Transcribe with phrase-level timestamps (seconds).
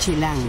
[0.00, 0.48] Chilango.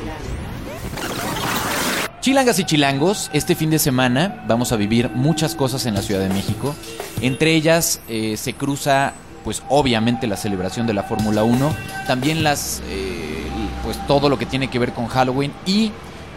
[2.21, 6.21] Chilangas y chilangos, este fin de semana vamos a vivir muchas cosas en la Ciudad
[6.21, 6.73] de México.
[7.19, 9.11] Entre ellas eh, se cruza,
[9.43, 11.75] pues obviamente la celebración de la Fórmula 1,
[12.07, 13.43] también las, eh,
[13.83, 15.91] pues todo lo que tiene que ver con Halloween y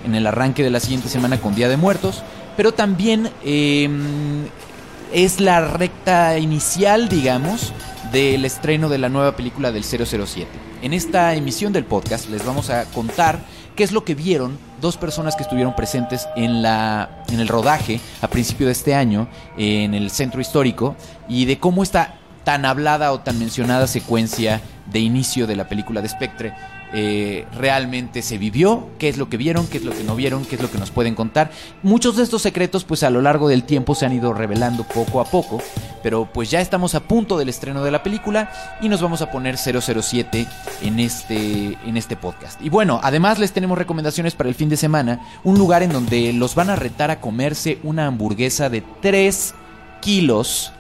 [0.05, 2.23] en el arranque de la siguiente semana con Día de Muertos,
[2.57, 3.89] pero también eh,
[5.13, 7.73] es la recta inicial, digamos,
[8.15, 10.47] del estreno de la nueva película del 007.
[10.83, 13.41] En esta emisión del podcast les vamos a contar
[13.75, 17.99] qué es lo que vieron dos personas que estuvieron presentes en, la, en el rodaje
[18.23, 19.27] a principio de este año
[19.59, 20.95] en el centro histórico
[21.29, 22.15] y de cómo esta
[22.45, 26.55] tan hablada o tan mencionada secuencia de inicio de la película de Spectre
[26.97, 30.45] eh, realmente se vivió, qué es lo que vieron, qué es lo que no vieron,
[30.45, 31.51] qué es lo que nos pueden contar.
[31.83, 35.21] Muchos de estos secretos pues a lo largo del tiempo se han ido revelando poco
[35.21, 35.61] a poco,
[36.05, 38.49] pero pues ya estamos a punto del estreno de la película
[38.81, 40.47] y nos vamos a poner 007
[40.83, 42.63] en este, en este podcast.
[42.63, 46.33] Y bueno, además les tenemos recomendaciones para el fin de semana, un lugar en donde
[46.33, 49.55] los van a retar a comerse una hamburguesa de 3
[50.01, 50.73] kilos.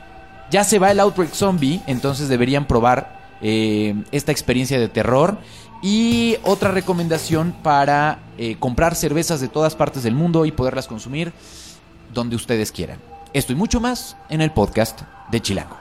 [0.51, 5.39] Ya se va el Outbreak Zombie, entonces deberían probar eh, esta experiencia de terror.
[5.83, 11.33] Y otra recomendación para eh, comprar cervezas de todas partes del mundo y poderlas consumir
[12.15, 12.99] donde ustedes quieran.
[13.35, 15.77] Esto y mucho más en el podcast de Chilango.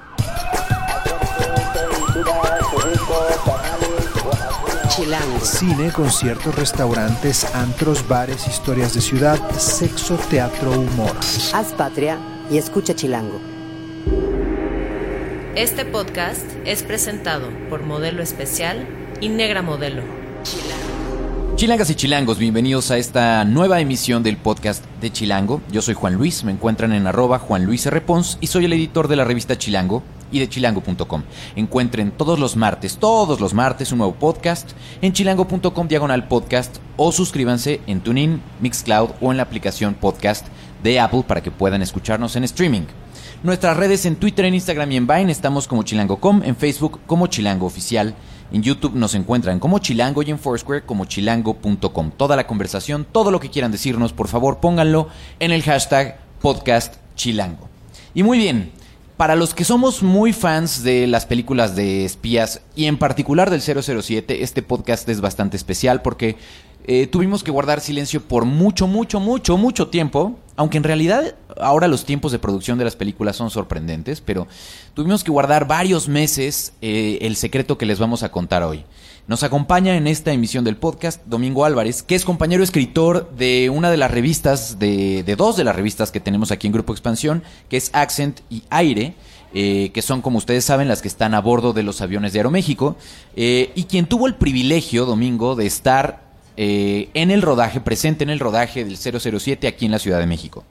[4.90, 5.40] Chilango.
[5.40, 11.16] Cine, conciertos, restaurantes, antros, bares, historias de ciudad, sexo, teatro, humor.
[11.54, 12.18] Haz patria
[12.52, 13.53] y escucha Chilango.
[15.56, 18.88] Este podcast es presentado por Modelo Especial
[19.22, 20.02] y Negra Modelo.
[21.58, 25.62] Chilangas y chilangos, bienvenidos a esta nueva emisión del podcast de Chilango.
[25.72, 28.02] Yo soy Juan Luis, me encuentran en arroba Juan Luis R.
[28.02, 31.22] Pons y soy el editor de la revista Chilango y de chilango.com.
[31.56, 34.72] Encuentren todos los martes, todos los martes un nuevo podcast
[35.04, 40.48] en chilango.com diagonal podcast o suscríbanse en TuneIn, Mixcloud o en la aplicación podcast
[40.82, 42.86] de Apple para que puedan escucharnos en streaming.
[43.44, 47.28] Nuestras redes en Twitter, en Instagram y en Vine estamos como chilango.com, en Facebook como
[47.28, 48.16] chilango oficial.
[48.54, 52.12] En YouTube nos encuentran como Chilango y en Foursquare como chilango.com.
[52.16, 55.10] Toda la conversación, todo lo que quieran decirnos, por favor pónganlo
[55.42, 57.68] en el hashtag podcast chilango.
[58.14, 58.72] Y muy bien,
[59.18, 63.62] para los que somos muy fans de las películas de espías y en particular del
[63.62, 66.38] 007, este podcast es bastante especial porque
[66.86, 70.40] eh, tuvimos que guardar silencio por mucho, mucho, mucho, mucho tiempo.
[70.56, 74.48] Aunque en realidad ahora los tiempos de producción de las películas son sorprendentes, pero
[74.94, 78.86] tuvimos que guardar varios meses eh, el secreto que les vamos a contar hoy.
[79.26, 83.90] Nos acompaña en esta emisión del podcast Domingo Álvarez, que es compañero escritor de una
[83.90, 87.42] de las revistas, de, de dos de las revistas que tenemos aquí en Grupo Expansión,
[87.68, 89.16] que es Accent y Aire.
[89.54, 92.40] eh, que son, como ustedes saben, las que están a bordo de los aviones de
[92.40, 92.96] Aeroméxico,
[93.36, 96.23] y quien tuvo el privilegio, Domingo, de estar
[96.58, 100.28] eh, en el rodaje, presente en el rodaje del 007 aquí en la Ciudad de
[100.28, 100.64] México.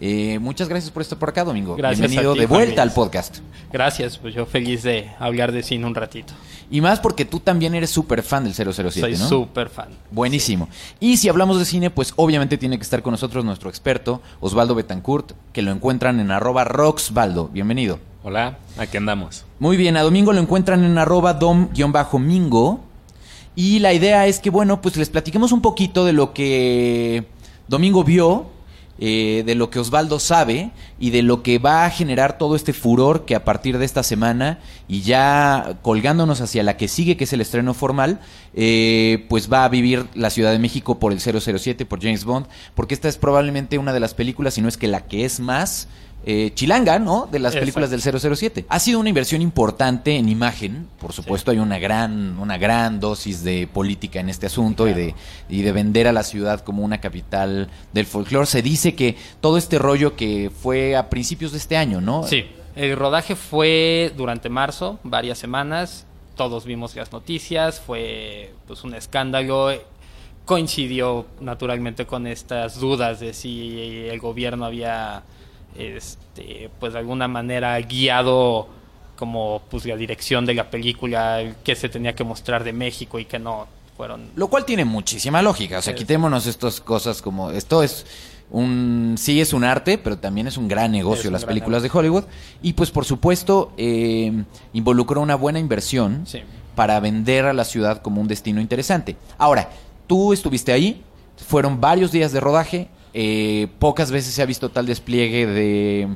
[0.00, 1.76] Eh, muchas gracias por estar por acá, Domingo.
[1.76, 3.38] Gracias Bienvenido a ti, de vuelta al podcast.
[3.72, 6.34] Gracias, pues yo feliz de hablar de cine un ratito.
[6.70, 9.28] Y más porque tú también eres súper fan del 007, Soy ¿no?
[9.28, 9.88] súper fan.
[10.10, 10.68] Buenísimo.
[10.98, 14.74] Y si hablamos de cine, pues obviamente tiene que estar con nosotros nuestro experto, Osvaldo
[14.74, 17.48] Betancourt, que lo encuentran en arroba roxvaldo.
[17.48, 18.00] Bienvenido.
[18.24, 19.44] Hola, aquí andamos.
[19.58, 22.80] Muy bien, a Domingo lo encuentran en arroba dom-mingo.
[23.56, 27.24] Y la idea es que, bueno, pues les platiquemos un poquito de lo que
[27.68, 28.46] Domingo vio,
[28.98, 30.70] eh, de lo que Osvaldo sabe
[31.00, 34.04] y de lo que va a generar todo este furor que a partir de esta
[34.04, 38.20] semana y ya colgándonos hacia la que sigue, que es el estreno formal,
[38.54, 42.46] eh, pues va a vivir la Ciudad de México por el 007, por James Bond,
[42.76, 45.40] porque esta es probablemente una de las películas, si no es que la que es
[45.40, 45.88] más
[46.26, 47.28] eh, chilanga, ¿no?
[47.30, 48.64] De las películas del 007.
[48.68, 53.44] Ha sido una inversión importante en imagen, por supuesto hay una gran, una gran dosis
[53.44, 55.14] de política en este asunto y, de,
[55.50, 58.46] y de vender a la ciudad como una capital del folclore.
[58.46, 62.22] Se dice que todo este rollo que fue a principios de este año, ¿no?
[62.22, 66.06] Sí, el rodaje fue durante marzo, varias semanas.
[66.36, 69.72] Todos vimos las noticias, fue pues un escándalo.
[70.44, 75.22] Coincidió naturalmente con estas dudas de si el gobierno había
[75.76, 78.68] este pues de alguna manera guiado
[79.16, 83.24] como pues la dirección de la película, que se tenía que mostrar de México y
[83.24, 83.66] que no
[83.96, 85.78] fueron Lo cual tiene muchísima lógica.
[85.78, 87.50] O sea, Es- quitémonos estas cosas como.
[87.52, 88.04] Esto es
[88.50, 89.14] un.
[89.16, 91.90] Sí, es un arte, pero también es un gran negocio un las gran películas de
[91.92, 92.24] Hollywood.
[92.60, 94.32] Y pues, por supuesto, eh,
[94.72, 96.40] involucró una buena inversión Sí.
[96.74, 99.16] para vender a la ciudad como un destino interesante.
[99.38, 99.70] Ahora,
[100.08, 101.02] tú estuviste ahí,
[101.36, 102.88] fueron varios días de rodaje.
[103.14, 106.08] Eh, pocas veces se ha visto tal despliegue de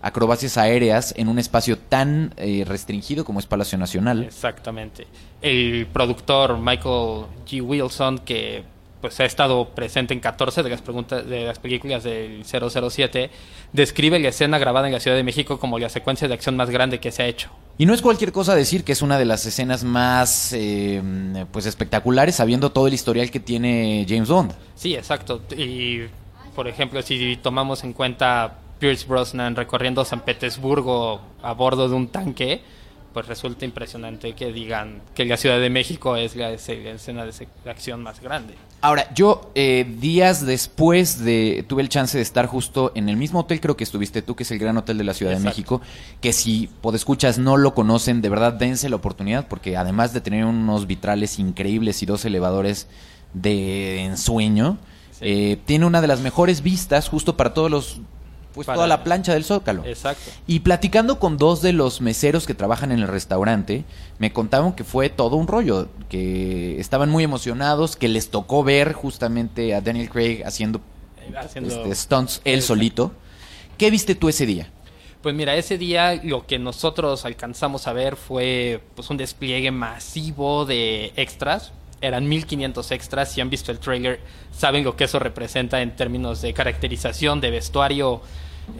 [0.00, 4.24] acrobacias aéreas en un espacio tan eh, restringido como es Palacio Nacional.
[4.24, 5.06] Exactamente.
[5.42, 7.60] El productor Michael G.
[7.60, 8.64] Wilson, que
[9.00, 13.30] pues ha estado presente en 14 de las, preguntas, de las películas del 007,
[13.72, 16.70] describe la escena grabada en la Ciudad de México como la secuencia de acción más
[16.70, 17.50] grande que se ha hecho.
[17.76, 21.02] Y no es cualquier cosa decir que es una de las escenas más eh,
[21.52, 24.52] pues espectaculares, sabiendo todo el historial que tiene James Bond.
[24.74, 25.42] Sí, exacto.
[25.54, 26.04] Y,
[26.56, 32.08] por ejemplo, si tomamos en cuenta Pierce Brosnan recorriendo San Petersburgo a bordo de un
[32.08, 32.62] tanque,
[33.12, 38.02] pues resulta impresionante que digan que la Ciudad de México es la, escena de, acción
[38.02, 38.54] más grande.
[38.80, 43.40] Ahora, yo eh, días después de tuve el chance de estar justo en el mismo
[43.40, 45.82] hotel, creo que estuviste tú, que es el Gran Hotel de la Ciudad de México,
[46.22, 50.46] que si escuchas no lo conocen, de verdad dense la oportunidad, porque además de tener
[50.46, 52.86] unos vitrales increíbles y dos elevadores
[53.34, 54.78] de ensueño,
[55.20, 58.00] eh, tiene una de las mejores vistas justo para todos los
[58.56, 59.84] pues toda la plancha del Zócalo.
[59.84, 60.30] Exacto.
[60.46, 63.84] Y platicando con dos de los meseros que trabajan en el restaurante,
[64.18, 68.94] me contaron que fue todo un rollo, que estaban muy emocionados, que les tocó ver
[68.94, 70.80] justamente a Daniel Craig haciendo,
[71.54, 73.12] este, stunts él solito.
[73.76, 74.70] ¿Qué viste tú ese día?
[75.20, 80.64] Pues mira, ese día lo que nosotros alcanzamos a ver fue pues un despliegue masivo
[80.64, 81.72] de extras.
[82.00, 84.20] Eran 1500 extras, si han visto el trailer
[84.56, 88.22] saben lo que eso representa en términos de caracterización, de vestuario,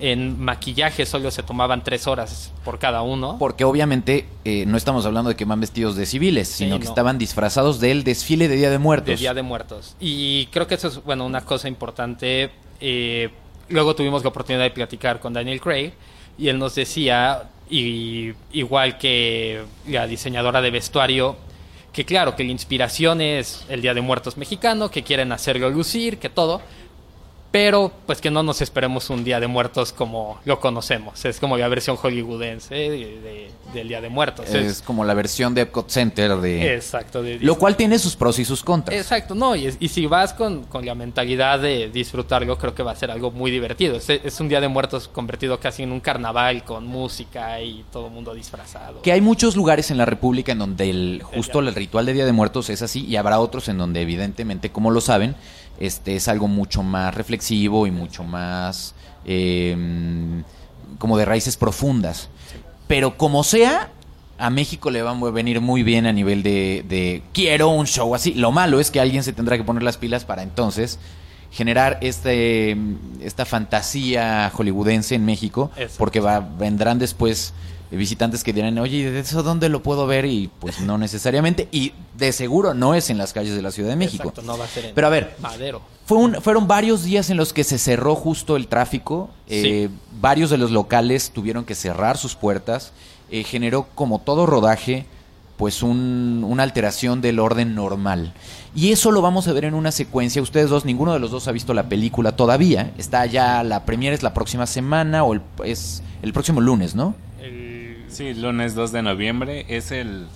[0.01, 3.37] en maquillaje solo se tomaban tres horas por cada uno.
[3.39, 7.19] Porque obviamente eh, no estamos hablando de que van vestidos de civiles, sino que estaban
[7.19, 9.07] disfrazados del desfile de Día de Muertos.
[9.07, 9.97] De Día de Muertos.
[10.01, 12.51] Y creo que eso es, bueno, una cosa importante.
[12.81, 13.31] Eh,
[13.69, 15.93] luego tuvimos la oportunidad de platicar con Daniel Craig
[16.37, 21.37] y él nos decía, y, igual que la diseñadora de vestuario,
[21.97, 26.19] que claro, que la inspiración es el Día de Muertos mexicano, que quieren hacerlo lucir,
[26.19, 26.61] que todo,
[27.57, 31.25] pero pues que no nos esperemos un Día de Muertos como lo conocemos.
[31.25, 32.75] Es como la versión hollywoodense
[33.73, 34.51] del Día de Muertos.
[34.51, 36.75] Es, como la versión de Epcot Center de...
[36.75, 37.25] Exacto.
[37.41, 38.95] lo cual tiene sus pros y sus contras.
[38.95, 42.93] Exacto, no, y, y si vas con, con, la mentalidad de disfrutarlo, creo que va
[42.93, 43.97] a ser algo muy divertido.
[43.97, 48.09] Es, es, un Día de Muertos convertido casi en un carnaval con música y todo
[48.09, 49.01] el mundo disfrazado.
[49.01, 52.27] Que hay muchos lugares en la República en donde el, justo el ritual de Día
[52.27, 55.37] de Muertos es así y habrá otros en donde evidentemente, como lo saben,
[55.79, 58.95] este es algo mucho más reflexivo y mucho más
[59.25, 60.43] em,
[60.99, 62.29] como de raíces profundas.
[62.87, 63.91] Pero como sea,
[64.39, 68.35] a México le va a venir muy bien a nivel de, quiero un show así.
[68.35, 70.99] Lo malo es que alguien se tendrá que poner las pilas para entonces
[71.51, 72.77] generar este
[73.21, 77.55] esta fantasía hollywoodense en México, porque va, vendrán después
[77.91, 80.25] visitantes que dirán, oye, ¿de eso dónde lo puedo ver?
[80.25, 81.69] Y pues no necesariamente.
[81.71, 84.33] Y de seguro no es en las calles de la Ciudad de México.
[84.45, 85.83] no va a ser en Pero a ver, Madero.
[86.05, 89.31] Fue un, fueron varios días en los que se cerró justo el tráfico.
[89.49, 89.89] Eh,
[90.21, 92.93] varios de los locales tuvieron que cerrar sus puertas.
[93.31, 95.07] Eh, generó, como todo rodaje,
[95.57, 98.35] pues un, una alteración del orden normal.
[98.75, 100.43] Y eso lo vamos a ver en una secuencia.
[100.43, 102.93] Ustedes dos, ninguno de los dos ha visto la película todavía.
[102.99, 105.35] Está ya, la premiere es la próxima semana o
[105.65, 107.15] es el próximo lunes, ¿no?
[108.09, 110.27] Sí, lunes 2 de noviembre es el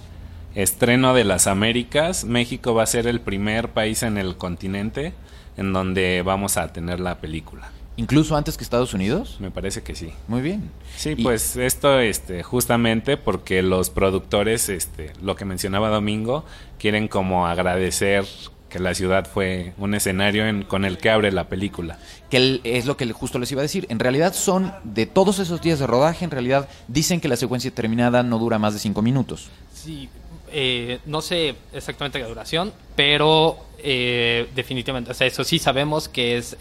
[0.55, 2.25] estreno de las Américas.
[2.25, 5.13] México va a ser el primer país en el continente
[5.57, 7.71] en donde vamos a tener la película.
[7.97, 9.37] ¿Incluso antes que Estados Unidos?
[9.41, 10.13] Me parece que sí.
[10.27, 10.71] Muy bien.
[10.97, 16.45] Sí, pues esto este, justamente porque los productores, este, lo que mencionaba Domingo,
[16.79, 18.25] quieren como agradecer
[18.71, 21.99] que la ciudad fue un escenario con el que abre la película.
[22.31, 23.87] Que es lo que justo les iba a decir.
[23.89, 27.71] En realidad son, de todos esos días de rodaje, en realidad dicen que la secuencia
[27.71, 29.49] terminada no dura más de cinco minutos.
[29.75, 30.09] Sí,
[30.53, 36.37] eh, no sé exactamente la duración, pero eh, definitivamente, o sea, eso sí sabemos que
[36.37, 36.57] es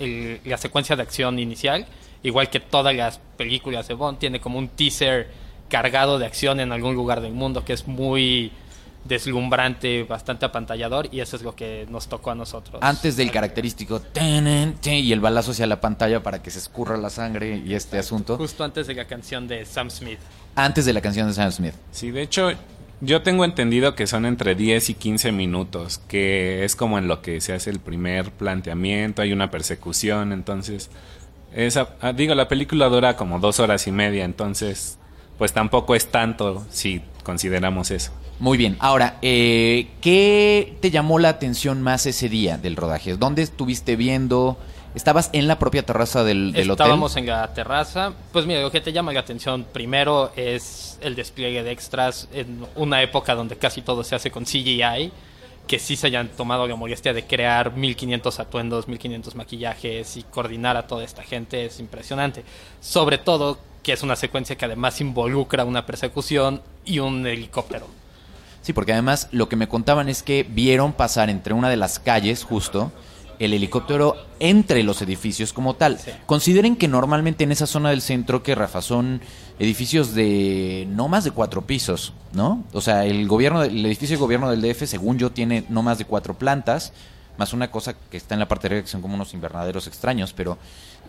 [0.45, 1.85] la secuencia de acción inicial,
[2.23, 5.29] igual que todas las películas de Bond, tiene como un teaser
[5.69, 8.51] cargado de acción en algún lugar del mundo que es muy
[9.06, 12.79] deslumbrante, bastante apantallador y eso es lo que nos tocó a nosotros.
[12.82, 14.01] Antes del característico
[14.84, 18.38] y el balazo hacia la pantalla para que se escurra la sangre y este asunto.
[18.38, 20.20] Justo antes de la canción de Sam Smith.
[20.56, 21.74] Antes de la canción de Sam Smith.
[21.91, 22.51] Sí, de hecho
[23.01, 27.22] yo tengo entendido que son entre 10 y 15 minutos, que es como en lo
[27.22, 30.89] que se hace el primer planteamiento, hay una persecución, entonces
[31.53, 34.98] esa, ah, digo, la película dura como dos horas y media, entonces
[35.38, 38.12] pues tampoco es tanto si consideramos eso.
[38.39, 38.77] Muy bien.
[38.79, 43.17] Ahora, eh, ¿qué te llamó la atención más ese día del rodaje?
[43.17, 44.58] ¿Dónde estuviste viendo?
[44.96, 46.86] ¿Estabas en la propia terraza del, del hotel?
[46.86, 48.13] Estábamos en la terraza.
[48.31, 52.65] Pues mira, lo que te llama la atención primero es el despliegue de extras en
[52.75, 55.12] una época donde casi todo se hace con CGI.
[55.67, 60.77] Que sí se hayan tomado la molestia de crear 1500 atuendos, 1500 maquillajes y coordinar
[60.77, 62.43] a toda esta gente es impresionante.
[62.81, 67.99] Sobre todo que es una secuencia que además involucra una persecución y un helicóptero.
[68.69, 71.97] Sí, porque además lo que me contaban es que vieron pasar entre una de las
[71.97, 72.91] calles justo
[73.39, 75.97] el helicóptero entre los edificios como tal.
[75.97, 76.11] Sí.
[76.27, 79.21] Consideren que normalmente en esa zona del centro que Rafa son
[79.57, 82.63] edificios de no más de cuatro pisos, ¿no?
[82.71, 85.97] O sea, el gobierno, el edificio de gobierno del DF, según yo, tiene no más
[85.97, 86.93] de cuatro plantas,
[87.39, 89.88] más una cosa que está en la parte de arriba que son como unos invernaderos
[89.88, 90.59] extraños, pero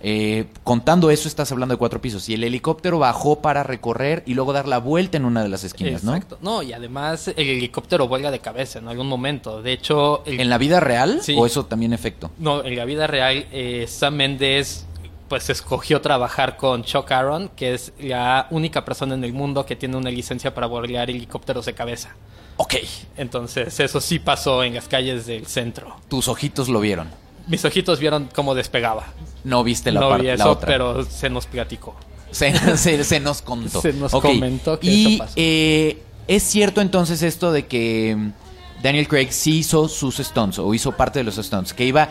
[0.03, 4.35] eh, contando eso estás hablando de cuatro pisos y el helicóptero bajó para recorrer y
[4.35, 6.15] luego dar la vuelta en una de las esquinas, ¿no?
[6.15, 6.39] Exacto.
[6.41, 9.63] No, y además el helicóptero vuelve de cabeza en algún momento.
[9.63, 11.35] De hecho, el- ¿En la vida real Sí.
[11.39, 12.31] o eso también efecto?
[12.39, 14.87] No, en la vida real, eh, Sam Mendes
[15.29, 19.77] pues escogió trabajar con Chuck Aaron, que es la única persona en el mundo que
[19.77, 22.17] tiene una licencia para volar helicópteros de cabeza.
[22.57, 22.75] Ok,
[23.17, 25.97] Entonces, eso sí pasó en las calles del centro.
[26.09, 27.09] tus ojitos lo vieron.
[27.51, 29.07] Mis ojitos vieron cómo despegaba.
[29.45, 30.67] No viste la, no vi la eso, otra.
[30.67, 31.95] pero se nos platicó.
[32.31, 33.83] Se, se- se nos contó.
[33.83, 35.33] Se nos comentó que y, eso pasó.
[35.37, 40.73] eh, es cierto entonces esto de que mm, Daniel Craig sí hizo sus stunts o
[40.73, 42.09] hizo parte de los stunts, que iba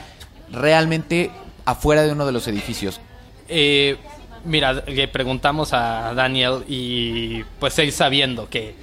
[0.51, 1.31] realmente
[1.65, 2.99] afuera de uno de los edificios.
[3.47, 3.97] Eh,
[4.43, 8.75] mira, le preguntamos a Daniel y pues él sabiendo que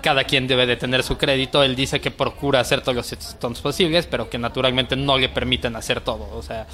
[0.00, 3.60] cada quien debe de tener su crédito, él dice que procura hacer todos los stunts
[3.60, 6.28] posibles, pero que naturalmente no le permiten hacer todo.
[6.36, 6.66] O sea,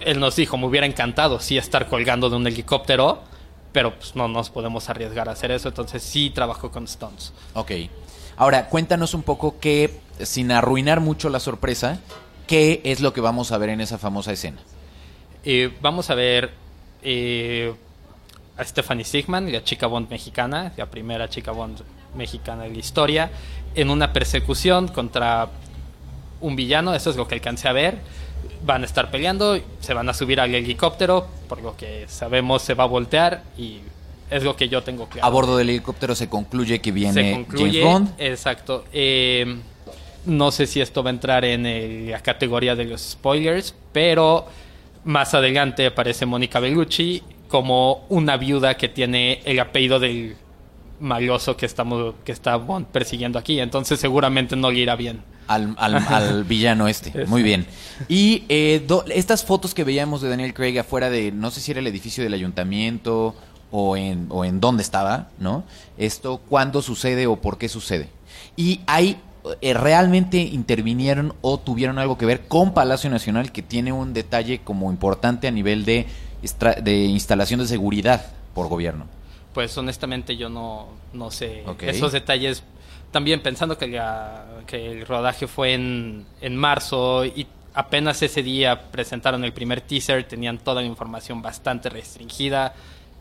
[0.00, 3.22] él nos dijo, me hubiera encantado sí estar colgando de un helicóptero,
[3.72, 7.32] pero pues no nos podemos arriesgar a hacer eso, entonces sí trabajo con stunts.
[7.54, 7.72] Ok.
[8.36, 12.00] Ahora, cuéntanos un poco que, sin arruinar mucho la sorpresa,
[12.46, 14.58] qué es lo que vamos a ver en esa famosa escena.
[15.44, 16.50] Eh, vamos a ver
[17.02, 17.74] eh,
[18.56, 21.82] a Stephanie Sigman, la chica Bond mexicana, la primera chica Bond
[22.14, 23.30] mexicana de la historia,
[23.74, 25.48] en una persecución contra
[26.40, 27.98] un villano, eso es lo que alcancé a ver.
[28.64, 32.74] Van a estar peleando, se van a subir al helicóptero, por lo que sabemos se
[32.74, 33.78] va a voltear y
[34.30, 35.26] es lo que yo tengo claro.
[35.26, 38.14] A bordo del helicóptero se concluye que viene se concluye, James Bond.
[38.20, 38.84] exacto.
[38.92, 39.56] Eh,
[40.26, 44.46] no sé si esto va a entrar en el- la categoría de los spoilers, pero
[45.04, 50.36] más adelante aparece Mónica Bellucci como una viuda que tiene el apellido del
[51.00, 55.22] maloso que estamos que está Bond persiguiendo aquí, entonces seguramente no le irá bien.
[55.48, 57.26] Al, al- al villano este.
[57.26, 57.66] Muy bien.
[58.08, 61.72] Y eh, do- estas fotos que veíamos de Daniel Craig afuera de, no sé si
[61.72, 63.34] era el edificio del ayuntamiento
[63.72, 65.64] o en, o en dónde estaba, ¿no?
[65.98, 68.08] Esto, ¿cuándo sucede o por qué sucede?
[68.56, 69.16] Y hay,
[69.60, 74.60] eh, realmente intervinieron o tuvieron algo que ver con Palacio Nacional, que tiene un detalle
[74.60, 76.06] como importante a nivel de,
[76.82, 79.06] de instalación de seguridad por gobierno.
[79.54, 82.62] Pues honestamente yo no, no sé esos detalles.
[83.10, 88.90] También pensando que, la- que el rodaje fue en, en marzo y apenas ese día
[88.92, 92.74] presentaron el primer teaser, tenían toda la información bastante restringida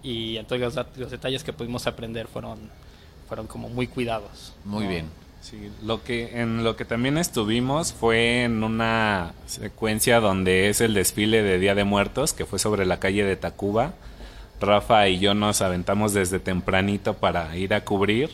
[0.04, 2.60] y entonces los, los detalles que pudimos aprender fueron,
[3.28, 4.54] fueron como muy cuidados.
[4.66, 4.90] Muy No.
[4.90, 5.06] bien.
[5.42, 10.94] Sí, lo que en lo que también estuvimos fue en una secuencia donde es el
[10.94, 13.94] desfile de Día de Muertos, que fue sobre la calle de Tacuba.
[14.62, 18.30] Rafa y yo nos aventamos desde tempranito para ir a cubrir.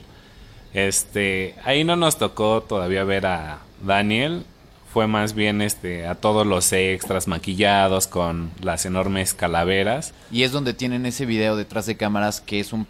[0.74, 4.44] Este, ahí no nos tocó todavía ver a Daniel,
[4.92, 10.14] fue más bien este a todos los extras maquillados con las enormes calaveras.
[10.32, 12.88] Y es donde tienen ese video detrás de cámaras que es un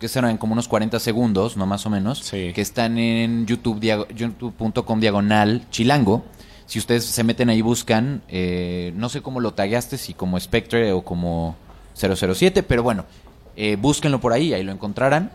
[0.00, 2.52] que serán como unos 40 segundos, no más o menos, Sí.
[2.54, 3.80] que están en YouTube
[4.14, 6.24] youtube.com diagonal chilango.
[6.66, 10.38] Si ustedes se meten ahí y buscan, eh, no sé cómo lo tagueaste, si como
[10.40, 11.56] Spectre o como
[11.98, 13.04] 007, pero bueno,
[13.56, 15.30] eh, búsquenlo por ahí, ahí lo encontrarán.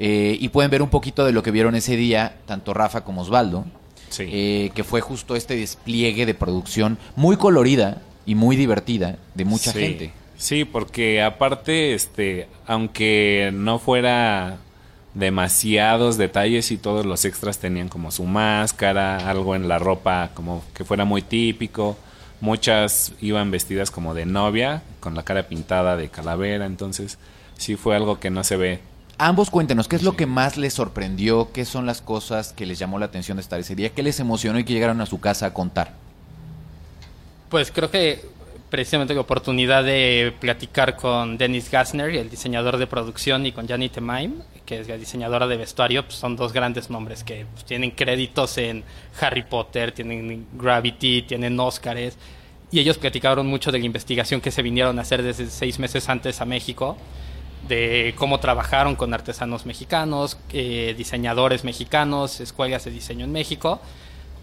[0.00, 3.22] eh, y pueden ver un poquito de lo que vieron ese día, tanto Rafa como
[3.22, 3.64] Osvaldo,
[4.10, 4.24] Sí.
[4.28, 9.72] eh, que fue justo este despliegue de producción muy colorida y muy divertida de mucha
[9.72, 10.12] Sí, gente.
[10.36, 14.58] Sí, porque aparte, este, aunque no fuera
[15.14, 20.62] demasiados detalles y todos los extras tenían como su máscara, algo en la ropa como
[20.74, 21.96] que fuera muy típico.
[22.40, 27.18] Muchas iban vestidas como de novia, con la cara pintada de calavera, entonces
[27.56, 28.80] sí fue algo que no se ve.
[29.18, 31.50] Ambos cuéntenos, ¿qué es lo que más les sorprendió?
[31.52, 33.90] ¿Qué son las cosas que les llamó la atención de estar ese día?
[33.90, 35.94] ¿Qué les emocionó y que llegaron a su casa a contar?
[37.48, 38.24] Pues creo que
[38.70, 43.96] precisamente la oportunidad de platicar con Dennis Gassner, el diseñador de producción, y con Janet
[43.96, 47.90] Emaim, que es la diseñadora de vestuario, pues son dos grandes nombres que pues, tienen
[47.92, 48.84] créditos en
[49.20, 52.16] Harry Potter, tienen Gravity, tienen Oscars,
[52.70, 56.08] y ellos platicaron mucho de la investigación que se vinieron a hacer desde seis meses
[56.08, 56.96] antes a México,
[57.66, 63.80] de cómo trabajaron con artesanos mexicanos, eh, diseñadores mexicanos, escuelas de diseño en México,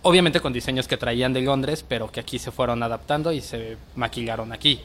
[0.06, 3.78] obviamente con diseños que traían de Londres, pero que aquí se fueron adaptando y se
[3.96, 4.80] maquillaron aquí.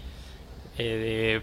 [0.79, 1.41] Eh,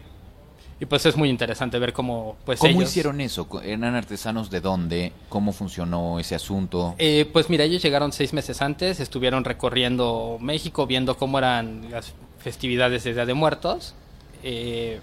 [0.79, 3.47] Y pues es muy interesante ver cómo pues ¿Cómo ellos- hicieron eso?
[3.63, 5.11] ¿Eran artesanos de dónde?
[5.27, 6.93] ¿Cómo funcionó ese asunto?
[6.99, 12.13] Eh, pues mira, ellos llegaron seis meses antes, estuvieron recorriendo México, viendo cómo eran las
[12.37, 13.95] festividades de Día de Muertos.
[14.43, 14.99] eh,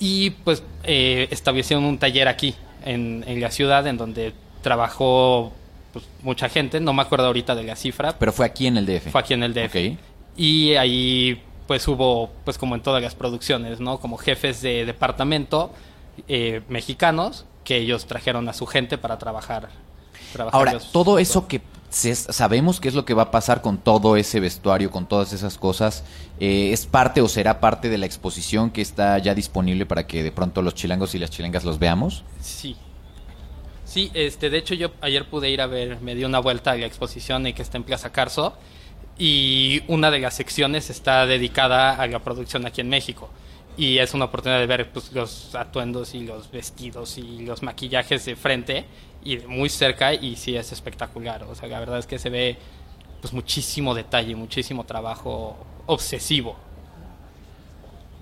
[0.00, 2.54] y pues eh, establecieron un taller aquí,
[2.84, 5.52] en, en la ciudad, en donde trabajó
[5.92, 6.80] pues, mucha gente.
[6.80, 9.10] No me acuerdo ahorita de la cifra, Pero fue aquí en el DF.
[9.10, 9.96] fue aquí en el DF.
[10.36, 13.98] Y ahí pues hubo, pues como en todas las producciones, ¿no?
[14.00, 15.72] Como jefes de departamento
[16.28, 19.68] eh, mexicanos que ellos trajeron a su gente para trabajar.
[20.32, 23.62] trabajar Ahora, los- todo eso que se- sabemos qué es lo que va a pasar
[23.62, 26.04] con todo ese vestuario, con todas esas cosas,
[26.40, 30.22] eh, ¿es parte o será parte de la exposición que está ya disponible para que
[30.22, 32.24] de pronto los chilangos y las chilangas los veamos?
[32.40, 32.76] Sí.
[33.90, 36.76] Sí, este, de hecho yo ayer pude ir a ver, me di una vuelta a
[36.76, 38.56] la exposición en que está en Plaza Carso
[39.18, 43.30] y una de las secciones está dedicada a la producción aquí en México
[43.76, 48.24] y es una oportunidad de ver pues, los atuendos y los vestidos y los maquillajes
[48.26, 48.84] de frente
[49.24, 52.30] y de muy cerca y sí es espectacular, o sea, la verdad es que se
[52.30, 52.58] ve
[53.20, 55.56] pues muchísimo detalle, muchísimo trabajo
[55.86, 56.56] obsesivo.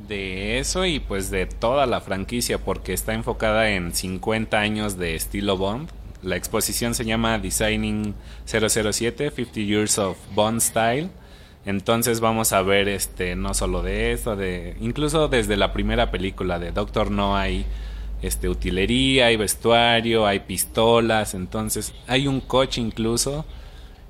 [0.06, 5.14] De eso y pues de toda la franquicia porque está enfocada en 50 años de
[5.14, 5.90] estilo Bond.
[6.22, 8.14] La exposición se llama Designing
[8.46, 11.10] 007, 50 Years of Bond Style.
[11.66, 16.58] Entonces vamos a ver este no solo de esto, de incluso desde la primera película
[16.58, 17.66] de Doctor No hay
[18.22, 23.44] este utilería, hay vestuario, hay pistolas, entonces hay un coche incluso.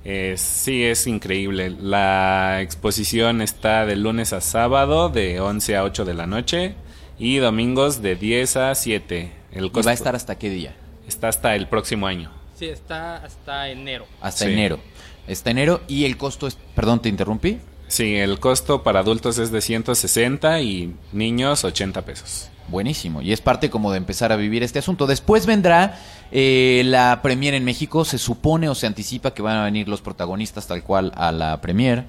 [0.05, 1.69] Eh, sí, es increíble.
[1.79, 6.75] La exposición está de lunes a sábado de 11 a 8 de la noche
[7.17, 9.31] y domingos de 10 a 7.
[9.51, 10.75] El ¿Y va a estar hasta qué día?
[11.07, 12.31] está hasta el próximo año.
[12.55, 14.05] Sí, está hasta enero.
[14.21, 14.51] Hasta Sí.
[14.51, 14.79] enero.
[15.27, 16.55] Hasta enero y el costo es...
[16.75, 17.57] Perdón, te interrumpí.
[17.87, 22.49] Sí, el costo para adultos es de 160 y niños 80 pesos.
[22.69, 23.21] Buenísimo.
[23.21, 25.07] Y es parte como de empezar a vivir este asunto.
[25.07, 25.99] Después vendrá
[26.31, 28.05] eh, la premier en México.
[28.05, 31.59] Se supone o se anticipa que van a venir los protagonistas tal cual a la
[31.61, 32.05] premier.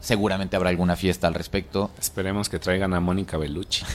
[0.00, 1.90] Seguramente habrá alguna fiesta al respecto.
[1.98, 3.84] Esperemos que traigan a Mónica Bellucci.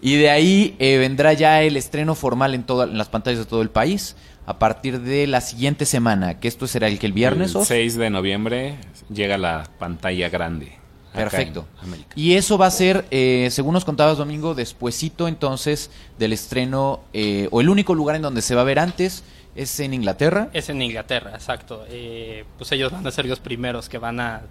[0.00, 3.46] Y de ahí eh, vendrá ya el estreno formal en, todas en las pantallas de
[3.46, 4.16] todo el país
[4.46, 6.38] a partir de la siguiente semana.
[6.38, 7.50] Que esto será el que el viernes.
[7.50, 7.68] El Os?
[7.68, 8.76] 6 de noviembre
[9.12, 10.78] llega la pantalla grande.
[11.24, 11.66] Perfecto.
[12.14, 17.48] Y eso va a ser, eh, según nos contabas Domingo, despuesito entonces del estreno, eh,
[17.50, 20.50] o el único lugar en donde se va a ver antes es en Inglaterra.
[20.52, 21.84] Es en Inglaterra, exacto.
[21.88, 24.42] Eh, pues ellos van a ser los primeros que van a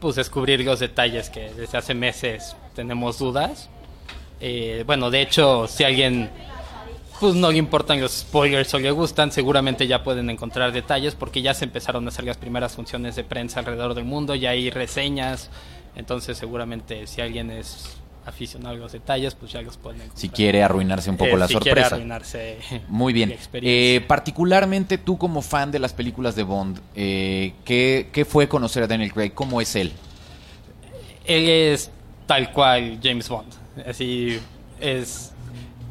[0.00, 3.68] pues descubrir los detalles que desde hace meses tenemos dudas.
[4.40, 6.28] Eh, bueno, de hecho, si a alguien
[7.20, 11.40] pues no le importan los spoilers o le gustan, seguramente ya pueden encontrar detalles porque
[11.40, 14.70] ya se empezaron a hacer las primeras funciones de prensa alrededor del mundo, ya hay
[14.70, 15.48] reseñas,
[15.96, 20.20] entonces seguramente si alguien es aficionado a los detalles, pues ya los pueden encontrar.
[20.20, 21.94] Si quiere arruinarse un poco Eh, la si quiere sorpresa.
[21.96, 23.34] arruinarse Muy bien.
[23.54, 28.84] Eh, particularmente tú como fan de las películas de Bond, eh, ¿qué, qué fue conocer
[28.84, 29.32] a Daniel Craig?
[29.34, 29.92] ¿Cómo es él?
[31.24, 31.90] él es
[32.26, 33.52] tal cual James Bond.
[33.86, 34.38] Así
[34.80, 35.32] es,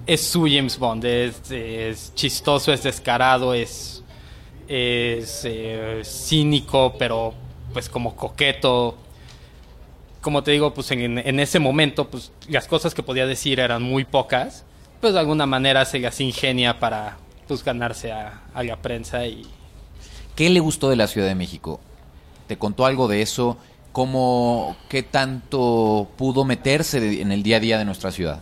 [0.05, 1.03] es su James Bond.
[1.05, 4.03] Es, es chistoso, es descarado, es,
[4.67, 7.33] es eh, cínico, pero
[7.73, 8.97] pues como coqueto.
[10.21, 13.81] Como te digo, pues en, en ese momento, pues las cosas que podía decir eran
[13.81, 14.63] muy pocas.
[15.01, 19.45] Pues de alguna manera se las ingenia para pues ganarse a, a la prensa y
[20.35, 21.79] ¿Qué le gustó de la Ciudad de México?
[22.47, 23.57] ¿Te contó algo de eso?
[23.91, 28.39] ¿Cómo, qué tanto pudo meterse en el día a día de nuestra ciudad?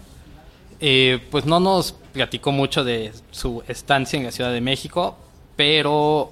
[0.79, 5.17] Eh, pues no nos platicó mucho de su estancia en la Ciudad de México,
[5.55, 6.29] pero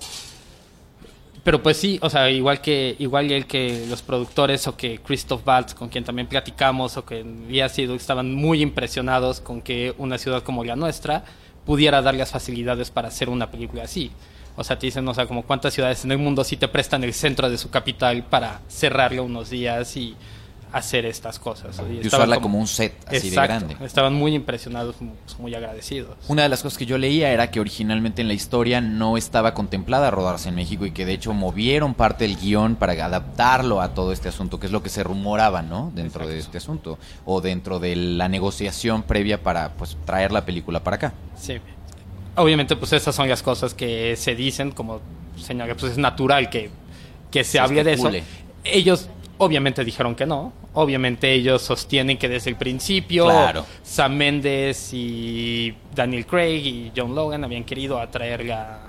[1.48, 5.48] pero pues sí, o sea, igual que igual él que los productores o que Christoph
[5.48, 10.18] Waltz, con quien también platicamos, o que había sido, estaban muy impresionados con que una
[10.18, 11.24] ciudad como la nuestra
[11.66, 14.12] pudiera dar las facilidades para hacer una película así.
[14.58, 17.06] O sea, te dicen, o sea, como cuántas ciudades en el mundo sí te prestan
[17.06, 20.18] el centro de su capital para cerrarlo unos días y
[20.72, 21.82] hacer estas cosas.
[21.90, 23.86] Y usarla como un set así Exacto, de grande.
[23.86, 26.16] Estaban muy impresionados, pues, muy agradecidos.
[26.28, 29.54] Una de las cosas que yo leía era que originalmente en la historia no estaba
[29.54, 33.94] contemplada rodarse en México y que de hecho movieron parte del guion para adaptarlo a
[33.94, 35.92] todo este asunto, que es lo que se rumoraba, ¿no?
[35.96, 40.84] Dentro de este asunto o dentro de la negociación previa para pues traer la película
[40.84, 41.14] para acá.
[41.38, 41.58] Sí.
[42.36, 45.02] Obviamente, pues esas son las cosas que se dicen, como
[45.38, 46.70] señala, pues es natural que,
[47.32, 48.12] que se, Se hable de eso.
[48.64, 50.54] Ellos obviamente dijeron que no.
[50.74, 53.66] Obviamente ellos sostienen que desde el principio Claro.
[53.84, 58.80] Sam Mendes y Daniel Craig y John Logan habían querido atraer la,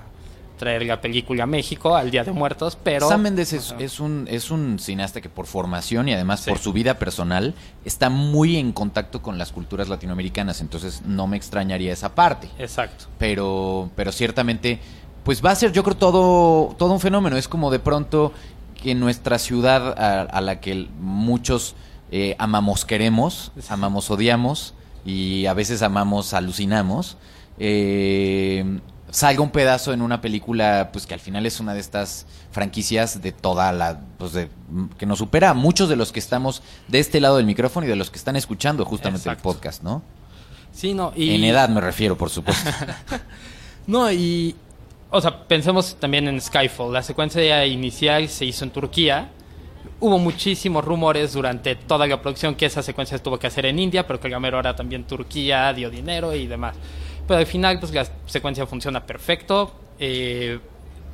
[0.57, 3.07] traer la película a México al Día de Muertos, pero...
[3.07, 6.49] Sam Mendes es, es un, es un cineasta que por formación y además Sí.
[6.49, 7.53] por su vida personal
[7.85, 12.49] está muy en contacto con las culturas latinoamericanas, entonces no me extrañaría esa parte.
[12.59, 13.05] Exacto.
[13.17, 14.79] Pero, pero ciertamente,
[15.23, 17.37] pues va a ser yo creo todo, todo un fenómeno.
[17.37, 18.33] Es como de pronto
[18.81, 21.75] que nuestra ciudad a, a la que muchos
[22.11, 24.73] eh, amamos, queremos, amamos, odiamos
[25.05, 27.17] y a veces amamos, alucinamos.
[27.59, 28.79] eh,
[29.11, 33.21] salga un pedazo en una película pues que al final es una de estas franquicias
[33.23, 34.49] de toda la pues de,
[34.99, 37.89] que nos supera a muchos de los que estamos de este lado del micrófono y
[37.89, 39.49] de los que están escuchando justamente Exacto.
[39.49, 40.03] el podcast, ¿no?
[40.71, 41.33] Sí, no, y...
[41.33, 42.69] En edad me refiero, por supuesto.
[43.87, 44.55] No, y...
[45.11, 46.93] O sea, pensemos también en Skyfall.
[46.93, 49.31] La secuencia inicial se hizo en Turquía.
[49.99, 53.79] Hubo muchísimos rumores durante toda la producción que esa secuencia se tuvo que hacer en
[53.79, 56.75] India, pero que la mera hora también Turquía dio dinero y demás.
[57.27, 59.73] Pero al final, pues la secuencia funciona perfecto.
[59.99, 60.59] eh,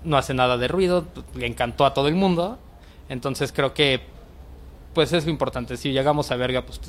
[0.03, 1.05] no hace nada de ruido.
[1.33, 2.59] Le encantó a todo el mundo.
[3.07, 4.01] Entonces creo que,
[4.93, 5.77] pues es lo importante.
[5.77, 6.81] Si llegamos a verga, pues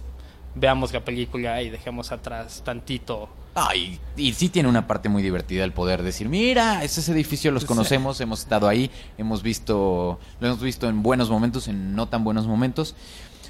[0.57, 5.64] veamos la película y dejemos atrás tantito Ay, y sí tiene una parte muy divertida
[5.64, 10.47] el poder decir, mira, es ese edificio, los conocemos, hemos estado ahí, hemos visto, lo
[10.47, 12.95] hemos visto en buenos momentos, en no tan buenos momentos.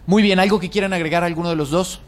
[0.07, 1.99] Muy bien, ¿algo que quieran agregar alguno de los dos?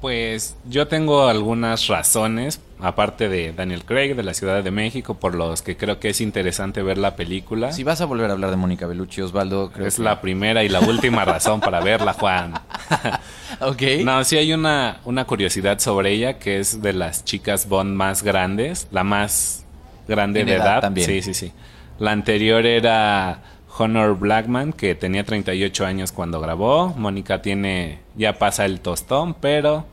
[0.00, 5.34] Pues yo tengo algunas razones, aparte de Daniel Craig, de la Ciudad de México, por
[5.34, 7.70] los que creo que es interesante ver la película.
[7.72, 10.64] Si vas a volver a hablar de Mónica Bellucci, Osvaldo, creo es que- la primera
[10.64, 12.54] y la última razón para verla, Juan.
[13.60, 13.82] Ok.
[14.04, 18.22] No, sí hay una, una curiosidad sobre ella, que es de las chicas Bond más
[18.22, 19.66] grandes, la más
[20.08, 20.80] grande En de edad edad.
[20.80, 21.06] también.
[21.06, 21.52] Sí, sí, sí.
[21.98, 23.42] La anterior era
[23.80, 26.88] Honor Blackman, que tenía 38 años cuando grabó.
[26.96, 29.86] Mónica tiene, ya pasa el tostón, pero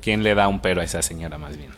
[0.00, 1.70] ¿quién le da un pero a esa señora más bien?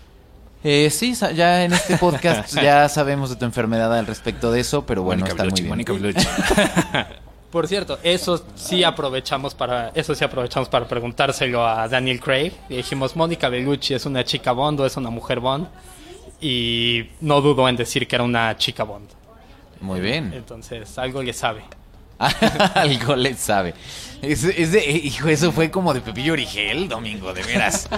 [0.64, 4.86] Eh, sí, ya en este podcast ya sabemos de tu enfermedad al respecto de eso,
[4.86, 5.70] pero bueno, Mónica está muy Bellucci, bien.
[5.70, 6.28] Mónica Bellucci.
[7.50, 12.52] Por cierto, eso sí aprovechamos para eso sí aprovechamos para preguntárselo a Daniel Craig.
[12.70, 15.68] Le dijimos, Mónica Bellucci es una chica Bond o es una mujer Bond.
[16.40, 19.08] Y no dudo en decir que era una chica Bond.
[19.82, 20.32] Muy bien.
[20.32, 21.62] Entonces, algo le sabe.
[22.74, 23.74] Algo le sabe.
[24.20, 27.88] Es, es de, hijo, eso fue como de Pepillo Origel, Domingo, de veras.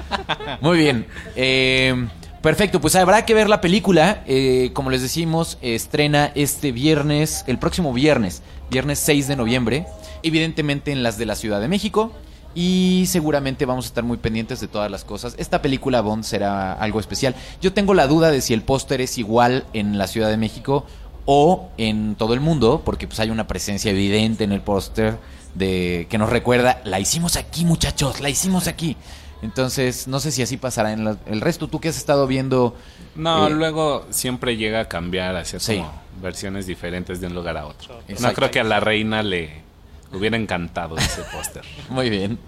[0.61, 1.07] Muy bien.
[1.37, 2.09] Eh,
[2.41, 4.23] perfecto, pues habrá que ver la película.
[4.27, 9.87] Eh, como les decimos, estrena este viernes, el próximo viernes, viernes 6 de noviembre.
[10.23, 12.13] Evidentemente en las de la Ciudad de México.
[12.55, 15.35] Y seguramente vamos a estar muy pendientes de todas las cosas.
[15.39, 17.35] Esta película Bond será algo especial.
[17.61, 20.87] Yo tengo la duda de si el póster es igual en la Ciudad de México
[21.27, 25.17] o en todo el mundo, porque pues hay una presencia evidente en el póster
[25.55, 28.97] de que nos recuerda, la hicimos aquí, muchachos, la hicimos aquí.
[29.43, 31.69] Entonces, no sé si así pasará en la- el resto.
[31.69, 32.75] Tú que has estado viendo
[33.17, 35.77] No, Eh, luego siempre llega a cambiar, a hacer Sí.
[35.77, 38.01] como versiones diferentes de un lugar a otro.
[38.21, 39.63] No creo que a la reina le
[40.13, 41.63] hubiera encantado ese póster.
[41.91, 42.39] Muy bien.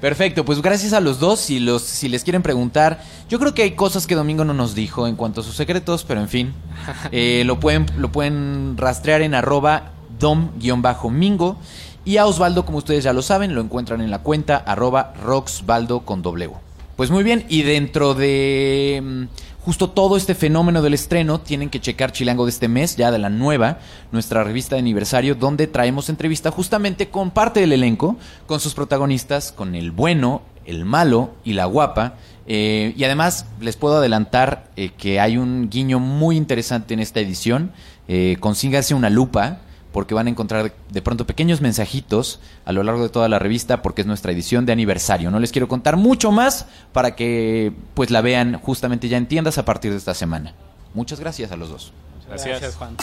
[0.00, 1.40] Perfecto, pues gracias a los dos.
[1.40, 4.74] Si, los, si les quieren preguntar, yo creo que hay cosas que Domingo no nos
[4.74, 6.54] dijo en cuanto a sus secretos, pero en fin,
[7.12, 11.56] eh, lo, pueden, lo pueden rastrear en arroba dom-mingo.
[12.04, 16.00] Y a Osvaldo, como ustedes ya lo saben, lo encuentran en la cuenta arroba roxvaldo
[16.00, 16.52] con doble U.
[16.96, 19.24] Pues muy bien, y dentro de mm,
[19.66, 23.18] justo todo este fenómeno del estreno, tienen que checar Chilango de este mes, ya de
[23.18, 23.80] la nueva,
[24.12, 29.50] nuestra revista de aniversario, donde traemos entrevista justamente con parte del elenco, con sus protagonistas,
[29.50, 32.14] con el bueno, el malo y la guapa.
[32.46, 37.18] Eh, y además les puedo adelantar eh, que hay un guiño muy interesante en esta
[37.18, 37.72] edición.
[38.06, 39.62] Eh, consíganse una lupa
[39.96, 43.80] porque van a encontrar de pronto pequeños mensajitos a lo largo de toda la revista
[43.80, 45.30] porque es nuestra edición de aniversario.
[45.30, 49.56] No les quiero contar mucho más para que pues la vean justamente ya en tiendas
[49.56, 50.52] a partir de esta semana.
[50.92, 51.94] Muchas gracias a los dos.
[52.28, 52.74] Gracias.
[52.74, 52.94] Juan.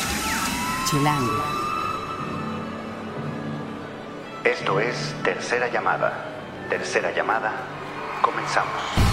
[0.87, 1.33] Chilango.
[4.43, 6.13] Esto es Tercera Llamada.
[6.69, 7.53] Tercera Llamada.
[8.21, 9.12] Comenzamos.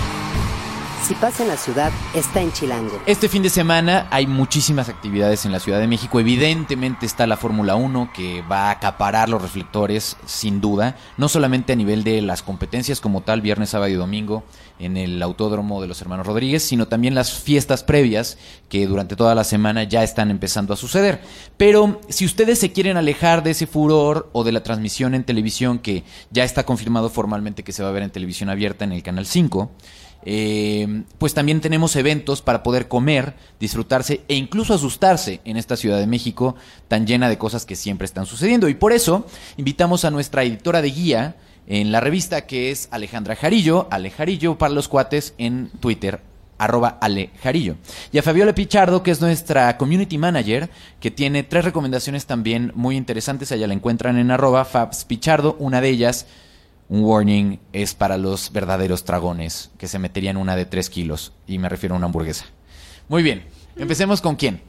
[1.03, 3.01] Si pasa en la ciudad, está en Chilango.
[3.07, 6.21] Este fin de semana hay muchísimas actividades en la Ciudad de México.
[6.21, 11.73] Evidentemente está la Fórmula 1 que va a acaparar los reflectores sin duda, no solamente
[11.73, 14.45] a nivel de las competencias como tal, viernes, sábado y domingo
[14.79, 19.35] en el Autódromo de los Hermanos Rodríguez, sino también las fiestas previas que durante toda
[19.35, 21.23] la semana ya están empezando a suceder.
[21.57, 25.79] Pero si ustedes se quieren alejar de ese furor o de la transmisión en televisión
[25.79, 29.03] que ya está confirmado formalmente que se va a ver en televisión abierta en el
[29.03, 29.71] Canal 5,
[30.25, 35.99] eh, pues también tenemos eventos para poder comer, disfrutarse e incluso asustarse en esta Ciudad
[35.99, 36.57] de México
[36.89, 38.69] tan llena de cosas que siempre están sucediendo.
[38.69, 43.37] Y por eso invitamos a nuestra editora de guía en la revista que es Alejandra
[43.37, 46.21] Jarillo, Alejarillo para los cuates en Twitter.
[46.59, 47.77] arroba Ale Jarillo.
[48.13, 50.69] Y a Fabiola Pichardo, que es nuestra community manager,
[51.01, 53.51] que tiene tres recomendaciones también muy interesantes.
[53.51, 55.57] Allá la encuentran en arroba Fabs Pichardo.
[55.59, 56.27] Una de ellas,
[56.91, 61.33] un warning, es para los verdaderos dragones, que se meterían una de tres kilos.
[61.47, 62.47] Y me refiero a una hamburguesa.
[63.09, 63.45] Muy bien,
[63.77, 64.61] empecemos con quién.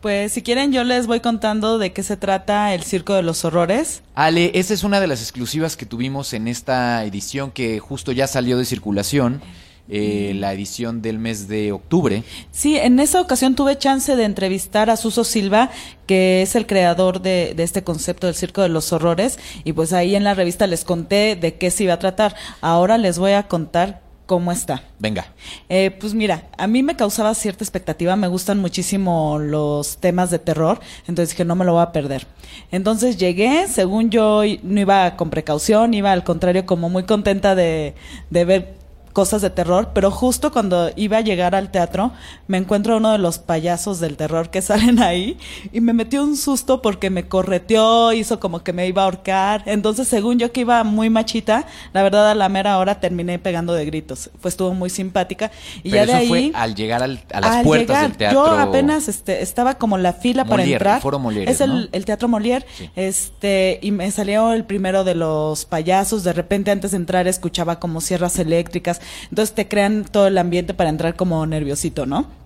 [0.00, 3.44] Pues si quieren yo les voy contando de qué se trata el Circo de los
[3.44, 4.02] Horrores.
[4.14, 8.26] Ale, esa es una de las exclusivas que tuvimos en esta edición que justo ya
[8.26, 9.42] salió de circulación.
[9.90, 12.22] Eh, la edición del mes de octubre.
[12.52, 15.70] Sí, en esa ocasión tuve chance de entrevistar a Suso Silva,
[16.06, 19.92] que es el creador de, de este concepto del Circo de los Horrores, y pues
[19.92, 22.34] ahí en la revista les conté de qué se iba a tratar.
[22.60, 24.00] Ahora les voy a contar
[24.30, 24.84] cómo está.
[25.00, 25.26] Venga.
[25.68, 30.38] Eh, pues mira, a mí me causaba cierta expectativa, me gustan muchísimo los temas de
[30.38, 32.28] terror, entonces dije, no me lo voy a perder.
[32.70, 37.96] Entonces llegué, según yo no iba con precaución, iba al contrario como muy contenta de,
[38.30, 38.79] de ver
[39.12, 42.12] cosas de terror, pero justo cuando iba a llegar al teatro,
[42.46, 45.36] me encuentro a uno de los payasos del terror que salen ahí
[45.72, 49.62] y me metió un susto porque me correteó, hizo como que me iba a ahorcar.
[49.66, 53.74] Entonces, según yo que iba muy machita, la verdad a la mera hora terminé pegando
[53.74, 54.30] de gritos.
[54.40, 55.50] Pues estuvo muy simpática
[55.82, 58.08] y Pero ya de eso ahí fue al llegar al- a las al puertas llegar,
[58.08, 58.46] del teatro.
[58.46, 60.96] Yo apenas este, estaba como en la fila para entrar.
[60.96, 61.88] el Foro Molière, es el, ¿no?
[61.90, 62.64] el Teatro Molière.
[62.78, 62.90] Sí.
[62.94, 66.22] Este, y me salió el primero de los payasos.
[66.24, 69.00] De repente, antes de entrar, escuchaba como sierras eléctricas.
[69.30, 72.40] Entonces te crean todo el ambiente para entrar como nerviosito, ¿no?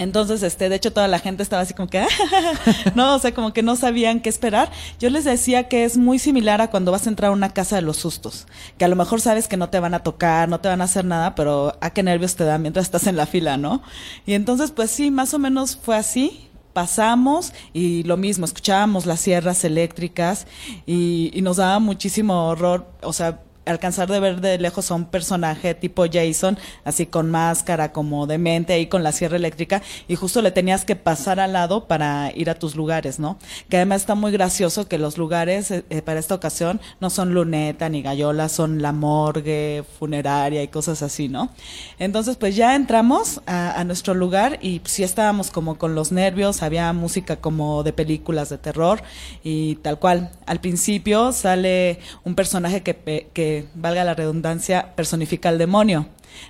[0.00, 2.02] Entonces, este, de hecho, toda la gente estaba así como que,
[2.94, 4.70] no, o sea, como que no sabían qué esperar.
[4.98, 7.76] Yo les decía que es muy similar a cuando vas a entrar a una casa
[7.76, 8.46] de los sustos,
[8.78, 10.84] que a lo mejor sabes que no te van a tocar, no te van a
[10.84, 13.82] hacer nada, pero a qué nervios te dan mientras estás en la fila, ¿no?
[14.24, 16.46] Y entonces, pues sí, más o menos fue así.
[16.72, 20.46] Pasamos y lo mismo, escuchábamos las sierras eléctricas
[20.86, 25.06] y, y nos daba muchísimo horror, o sea, alcanzar de ver de lejos a un
[25.06, 30.16] personaje tipo Jason, así con máscara, como de mente, ahí con la sierra eléctrica, y
[30.16, 33.38] justo le tenías que pasar al lado para ir a tus lugares, ¿no?
[33.68, 37.34] Que además está muy gracioso que los lugares eh, eh, para esta ocasión no son
[37.34, 41.50] luneta ni gallola, son la morgue, funeraria y cosas así, ¿no?
[41.98, 46.92] Entonces, pues ya entramos a, nuestro lugar y sí estábamos como con los nervios, había
[46.92, 49.02] música como de películas de terror
[49.42, 50.30] y tal cual.
[50.46, 53.28] Al principio sale un personaje que, pe-
[53.62, 56.06] que valga la redundancia, personifica al demonio.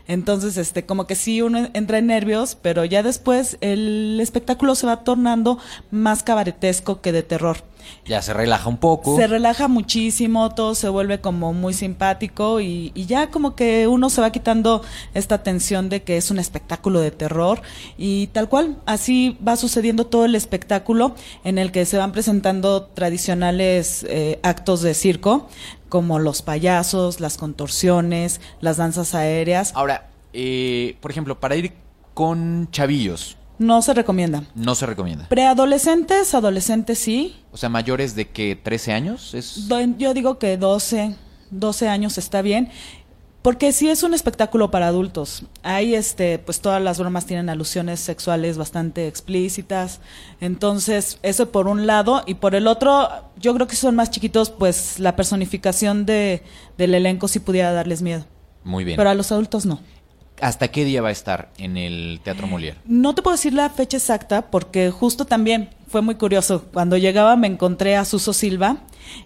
[0.07, 4.87] Entonces, este, como que sí uno entra en nervios, pero ya después el espectáculo se
[4.87, 5.59] va tornando
[5.91, 7.65] más cabaretesco que de terror.
[8.05, 9.17] Ya se relaja un poco.
[9.17, 14.11] Se relaja muchísimo, todo se vuelve como muy simpático y, y ya como que uno
[14.11, 14.83] se va quitando
[15.15, 17.63] esta tensión de que es un espectáculo de terror
[17.97, 22.83] y tal cual, así va sucediendo todo el espectáculo en el que se van presentando
[22.83, 25.49] tradicionales eh, actos de circo
[25.91, 29.73] como los payasos, las contorsiones, las danzas aéreas.
[29.75, 31.75] Ahora, eh, por ejemplo, para ir
[32.15, 34.45] con chavillos, No se recomienda.
[34.55, 35.29] no se recomienda.
[35.29, 39.69] Preadolescentes, adolescentes sí, O sea, mayores de que 13 años es...
[39.99, 41.17] Yo digo que 12,
[41.51, 42.71] 12 años está bien.
[43.43, 45.45] Porque sí es un espectáculo para adultos.
[45.63, 50.01] Ahí, este, pues todas las bromas tienen alusiones sexuales bastante explícitas.
[50.41, 52.23] Entonces, eso por un lado.
[52.27, 56.43] Y por el otro, yo creo que si son más chiquitos, pues la personificación de,
[56.77, 58.27] del elenco sí pudiera darles miedo.
[58.63, 58.99] Muy bien.
[58.99, 59.81] Pero a los adultos no.
[60.43, 62.77] ¿Hasta qué día va a estar en el Teatro Molière?
[62.85, 66.65] No te puedo decir la fecha exacta porque justo también fue muy curioso.
[66.73, 68.77] Cuando llegaba me encontré a Suso Silva,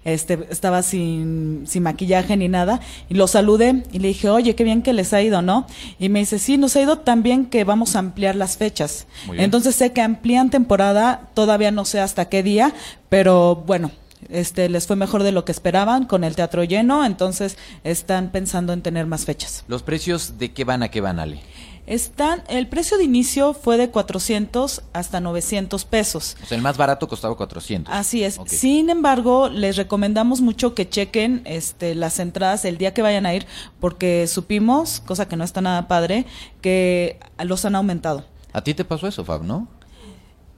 [0.04, 4.64] este, estaba sin, sin maquillaje ni nada, y lo saludé y le dije, oye, qué
[4.64, 5.66] bien que les ha ido, ¿no?
[5.98, 9.06] Y me dice, sí, nos ha ido tan bien que vamos a ampliar las fechas.
[9.36, 12.74] Entonces sé que amplían temporada, todavía no sé hasta qué día,
[13.08, 13.90] pero bueno.
[14.30, 18.72] Este, les fue mejor de lo que esperaban con el teatro lleno, entonces están pensando
[18.72, 19.64] en tener más fechas.
[19.68, 21.40] ¿Los precios de qué van a qué van, Ale?
[21.86, 26.36] Están, el precio de inicio fue de 400 hasta 900 pesos.
[26.42, 27.92] O sea, el más barato costaba 400.
[27.94, 28.40] Así es.
[28.46, 33.34] Sin embargo, les recomendamos mucho que chequen este, las entradas el día que vayan a
[33.34, 33.46] ir,
[33.80, 36.24] porque supimos, cosa que no está nada padre,
[36.62, 38.24] que los han aumentado.
[38.54, 39.68] A ti te pasó eso, Fab, ¿no?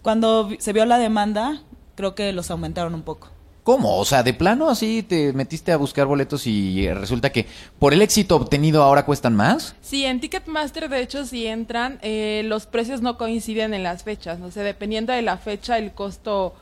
[0.03, 1.63] Cuando se vio la demanda,
[1.97, 3.31] creo que los aumentaron un poco.
[3.67, 3.99] ¿Cómo?
[3.99, 7.47] O sea, de plano así te metiste a buscar boletos y eh, resulta que
[7.81, 9.75] por el éxito obtenido ahora cuestan más.
[9.81, 14.41] Sí, en Ticketmaster, de hecho, si entran, eh, los precios no coinciden en las fechas.
[14.41, 16.55] O sea, dependiendo de la fecha, el costo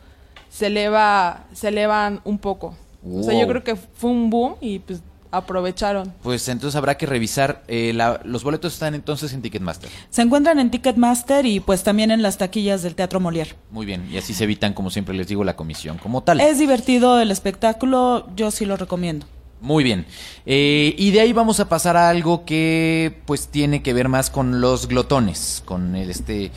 [0.48, 2.74] se eleva, se elevan un poco.
[3.06, 5.02] O sea, yo creo que fue un boom y pues
[5.36, 6.12] aprovecharon.
[6.22, 7.62] Pues entonces habrá que revisar.
[7.68, 9.90] eh, la- los boletos están entonces en Ticketmaster.
[10.10, 13.54] Se encuentran en Ticketmaster y pues también en las taquillas del Teatro Molière.
[13.70, 14.06] Muy bien.
[14.10, 16.40] Y así se evitan, como siempre les digo, la comisión como tal.
[16.40, 19.26] Es divertido el espectáculo, yo sí lo recomiendo.
[19.60, 20.04] Muy bien.
[20.44, 24.28] Eh, y de ahí vamos a pasar a algo que pues tiene que ver más
[24.28, 26.50] con los glotones, con el este...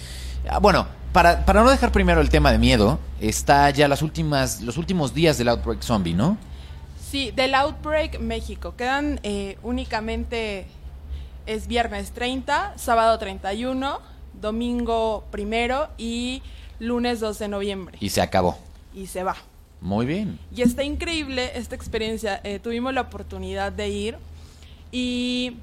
[0.50, 4.62] ah, Bueno, para, para no dejar primero el tema de miedo, está ya las últimas,
[4.62, 6.38] los últimos días del Outbreak Zombie, ¿no?
[7.10, 8.76] Sí, del Outbreak México.
[8.76, 10.66] Quedan eh, únicamente,
[11.46, 14.00] es viernes 30, sábado 31,
[14.42, 16.42] domingo primero y
[16.80, 17.98] lunes 2 de noviembre.
[18.02, 18.58] Y se acabó.
[18.94, 19.38] Y se va.
[19.80, 20.38] Muy bien.
[20.54, 22.42] Y está increíble esta experiencia.
[22.44, 24.18] Eh, tuvimos la oportunidad de ir
[24.92, 25.56] y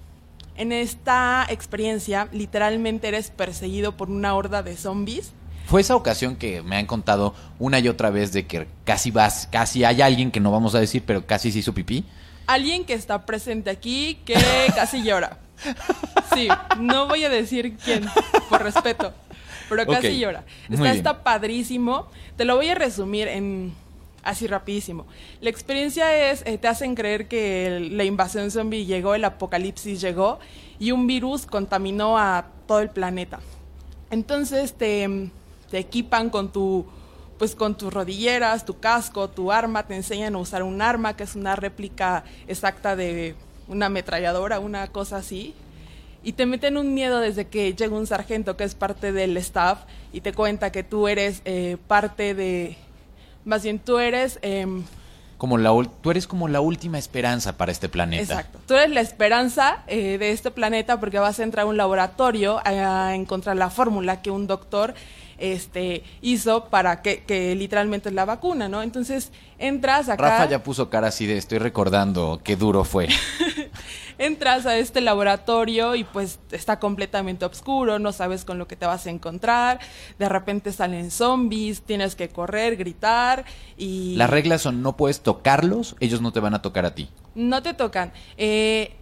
[0.57, 5.33] en esta experiencia literalmente eres perseguido por una horda de zombies.
[5.67, 9.49] Fue esa ocasión que me han contado una y otra vez de que casi vas,
[9.51, 12.05] casi hay alguien que no vamos a decir, pero casi se hizo pipí.
[12.47, 14.35] Alguien que está presente aquí que
[14.75, 15.39] casi llora.
[16.35, 16.49] Sí,
[16.79, 18.05] no voy a decir quién,
[18.51, 19.15] por respeto,
[19.69, 20.45] pero casi llora.
[20.65, 22.09] Está, está padrísimo.
[22.37, 23.73] Te lo voy a resumir en
[24.23, 25.07] así rapidísimo.
[25.41, 30.01] La experiencia es, eh, te hacen creer que el- la invasión zombie llegó, el apocalipsis
[30.01, 30.39] llegó
[30.79, 33.41] y un virus contaminó a todo el planeta.
[34.11, 35.31] Entonces te,
[35.75, 36.87] te equipan con tu
[37.37, 41.25] pues con tus rodilleras, tu casco, tu arma, te enseñan a usar un arma que
[41.25, 43.35] es una réplica exacta de
[43.67, 45.53] una ametralladora, una cosa así.
[46.23, 49.81] Y te meten un miedo desde que llega un sargento que es parte del staff
[50.13, 52.77] y te cuenta que tú eres eh, parte de...
[53.45, 54.39] Más bien, tú eres...
[54.43, 54.85] em,
[55.45, 58.23] Como la, tú eres como la última esperanza para este planeta.
[58.23, 58.61] Exacto.
[58.67, 62.63] Tú eres la esperanza eh, de este planeta porque vas a entrar a un laboratorio
[62.65, 64.95] a, a encontrar la fórmula que un doctor
[65.37, 68.83] este, hizo para que, que literalmente es la vacuna, ¿no?
[68.83, 73.09] Entonces entras acá, Rafa ya puso cara así de estoy recordando qué duro fue.
[74.19, 78.87] entras a este laboratorio y pues está completamente oscuro, no sabes con lo que te
[78.87, 79.81] vas a encontrar,
[80.19, 83.45] de repente salen zombies, tienes que correr, gritar
[83.77, 84.15] y...
[84.17, 87.09] Las reglas son no puedes tocarlos, ellos no te van a tocar a ti.
[87.35, 88.13] No te tocan.
[88.37, 88.95] Eh,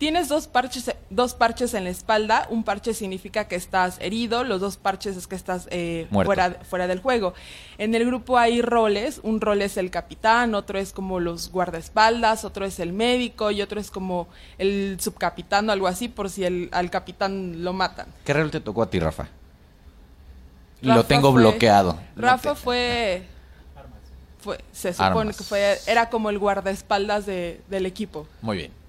[0.00, 2.46] tienes dos parches, dos parches en la espalda.
[2.50, 6.86] Un parche significa que estás herido, los dos parches es que estás eh, fuera, fuera
[6.86, 7.34] del juego.
[7.76, 9.20] En el grupo hay roles.
[9.22, 13.60] Un rol es el capitán, otro es como los guardaespaldas, otro es el médico y
[13.60, 18.06] otro es como el subcapitán o algo así por si el, al capitán lo matan.
[18.24, 19.28] ¿Qué rol te tocó a ti, Rafa?
[20.82, 22.00] Rafa Lo tengo fue- bloqueado.
[22.16, 23.22] Rafa fue...
[24.40, 25.36] fue se supone Armas.
[25.36, 28.26] que fue, era como el guardaespaldas de, del equipo.
[28.40, 28.79] Muy bien.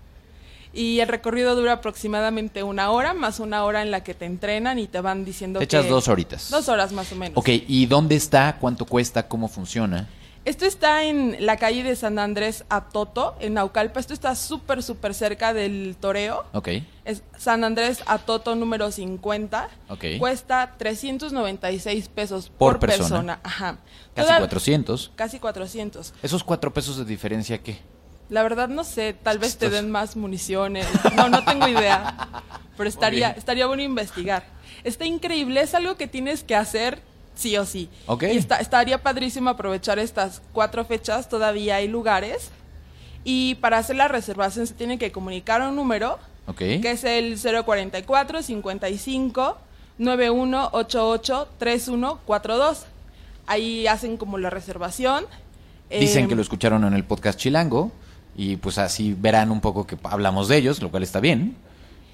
[0.73, 4.79] Y el recorrido dura aproximadamente una hora, más una hora en la que te entrenan
[4.79, 6.49] y te van diciendo Te echas que- dos horitas.
[6.49, 7.37] Dos horas más o menos.
[7.37, 8.57] Ok, ¿y dónde está?
[8.59, 9.27] ¿Cuánto cuesta?
[9.27, 10.07] ¿Cómo funciona?
[10.43, 13.99] Esto está en la calle de San Andrés Atoto, en Naucalpa.
[13.99, 16.45] Esto está súper, súper cerca del toreo.
[16.53, 16.69] Ok.
[17.05, 19.69] Es San Andrés Atoto número 50.
[19.89, 20.05] Ok.
[20.17, 23.07] Cuesta 396 pesos Por por, persona.
[23.09, 23.39] persona.
[23.43, 23.77] Ajá.
[24.15, 25.11] Casi Toda- 400.
[25.15, 26.13] Casi 400.
[26.23, 27.77] ¿Esos cuatro pesos de diferencia qué?
[28.31, 30.87] La verdad no sé, tal vez te den más municiones.
[31.15, 32.15] No, no tengo idea.
[32.77, 34.43] Pero estaría, estaría bueno investigar.
[34.83, 36.99] Está increíble, es algo que tienes que hacer
[37.35, 37.89] sí o sí.
[38.07, 38.23] Ok.
[38.23, 42.49] Y está- estaría padrísimo aprovechar estas cuatro fechas, todavía hay lugares.
[43.23, 46.17] Y para hacer la reservación se tiene que comunicar un número,
[46.47, 46.57] Ok.
[46.57, 49.57] que es el 044 55
[49.97, 52.85] 9188 3142.
[53.47, 55.25] Ahí hacen como la reservación.
[55.89, 57.91] Dicen Em, que lo escucharon en el podcast Chilango
[58.35, 61.55] y pues así verán un poco que hablamos de ellos, lo cual está bien.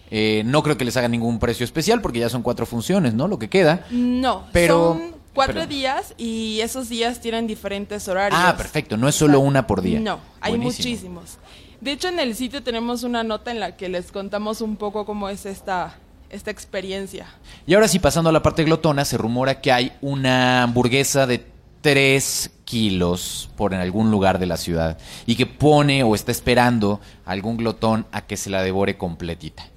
[0.09, 3.27] Eh, no creo que les haga ningún precio especial porque ya son cuatro funciones, ¿no?
[3.27, 3.85] Lo que queda.
[3.91, 8.39] No, Pero- son cuatro pero- días y esos días tienen diferentes horarios.
[8.41, 9.99] Ah, perfecto, no es solo una por día.
[9.99, 10.89] No, hay Buenísimo.
[10.89, 11.37] muchísimos.
[11.81, 15.05] De hecho, en el sitio tenemos una nota en la que les contamos un poco
[15.05, 15.95] cómo es esta,
[16.31, 17.27] esta experiencia.
[17.67, 21.45] Y ahora sí, pasando a la parte glotona, se rumora que hay una hamburguesa de
[21.87, 26.99] 3 kilos por en algún lugar de la ciudad y que pone o está esperando
[27.25, 29.69] a algún glotón a que se la devore completita.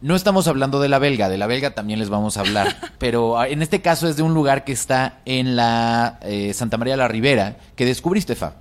[0.00, 3.38] No estamos hablando de la belga, de la belga también les vamos a hablar, pero
[3.38, 6.96] ah, en este caso es de un lugar que está en la eh, Santa María
[6.96, 8.54] la Ribera, que descubriste, Fa.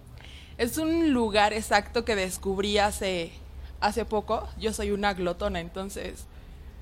[0.60, 3.32] Es un lugar exacto que descubrí hace,
[3.82, 4.48] hace poco.
[4.60, 6.26] Yo soy una glotona, entonces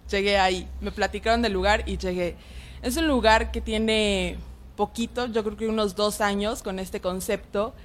[0.09, 0.67] llegué ahí.
[0.81, 2.35] Me platicaron del lugar y llegué.
[2.81, 4.37] Es un lugar que tiene
[4.81, 7.75] poquito, yo creo que unos dos años con este concepto.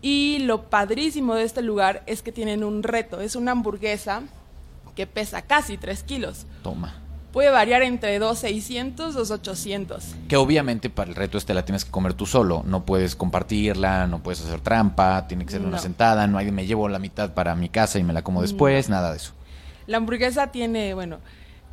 [0.00, 3.20] Y lo padrísimo de este lugar es que tienen un reto.
[3.20, 4.22] Es una hamburguesa
[4.96, 6.46] que pesa casi 3 kilos.
[6.64, 6.96] Toma.
[7.32, 10.04] Puede variar entre 2,600 2,800.
[10.26, 14.08] Que obviamente para el reto este la tienes que comer tú solo, no puedes compartirla,
[14.08, 17.34] no puedes hacer trampa, tiene que ser una sentada, no hay me llevo la mitad
[17.34, 19.32] para mi casa y me la como después, nada de eso.
[19.86, 21.20] La hamburguesa tiene, bueno,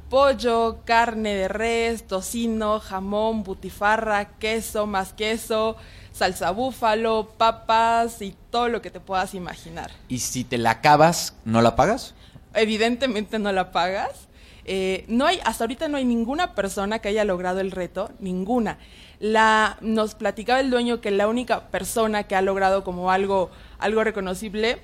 [0.10, 5.78] pollo, carne de res, tocino, jamón, butifarra, queso, más queso,
[6.12, 9.92] salsa búfalo, papas y todo lo que te puedas imaginar.
[10.08, 12.16] Y si te la acabas, ¿no la pagas?
[12.54, 14.28] Evidentemente no la pagas.
[14.66, 18.78] Eh, no hay, hasta ahorita no hay ninguna persona que haya logrado el reto, ninguna.
[19.20, 23.50] La, nos platicaba el dueño que la única persona que ha logrado como algo,
[23.80, 24.80] algo reconocible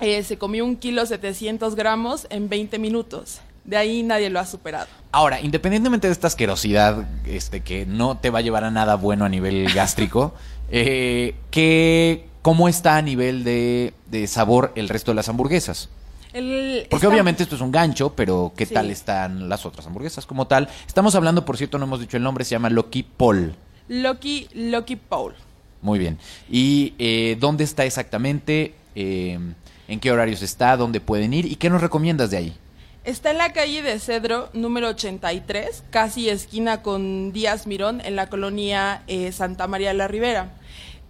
[0.00, 3.40] eh, se comió un kilo 700 gramos en 20 minutos.
[3.64, 4.86] De ahí nadie lo ha superado.
[5.10, 9.24] Ahora, independientemente de esta asquerosidad este, que no te va a llevar a nada bueno
[9.24, 10.34] a nivel gástrico,
[10.70, 15.88] eh, ¿qué, ¿cómo está a nivel de, de sabor el resto de las hamburguesas?
[16.34, 18.74] El- Porque está- obviamente esto es un gancho, pero ¿qué Sí.
[18.74, 20.68] tal están las otras hamburguesas como tal?
[20.86, 23.54] Estamos hablando, por cierto, no hemos dicho el nombre, se llama Loki Paul.
[23.88, 25.34] Lucky, Lucky Paul.
[25.80, 26.18] Muy bien.
[26.50, 28.74] ¿Y eh, dónde está exactamente?
[28.94, 29.38] Eh,
[29.86, 30.76] ¿En qué horarios está?
[30.76, 31.44] ¿Dónde pueden ir?
[31.46, 32.56] ¿Y qué nos recomiendas de ahí?
[33.04, 38.30] Está en la calle de Cedro, número 83, casi esquina con Díaz Mirón, en la
[38.30, 40.52] colonia eh, Santa María de la Ribera.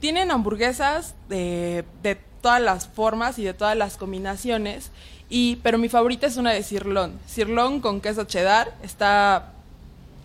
[0.00, 4.90] Tienen hamburguesas de, de todas las formas y de todas las combinaciones,
[5.30, 7.20] y, pero mi favorita es una de cirlón.
[7.28, 9.52] Cirlón con queso cheddar, está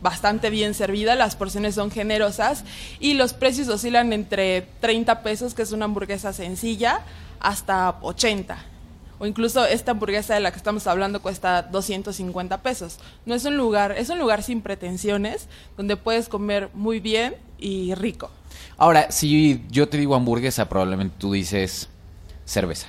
[0.02, 2.64] bastante bien servida, las porciones son generosas
[3.00, 7.02] y los precios oscilan entre 30 pesos, que es una hamburguesa sencilla,
[7.40, 8.58] hasta 80.
[9.20, 12.98] O incluso esta hamburguesa de la que estamos hablando cuesta 250 pesos.
[13.26, 15.48] No es un lugar, es un lugar sin pretensiones,
[15.78, 18.32] donde puedes comer muy bien y rico.
[18.78, 21.90] Ahora, si yo te digo hamburguesa, probablemente tú dices
[22.46, 22.88] cerveza.